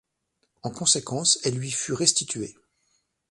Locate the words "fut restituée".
1.69-2.55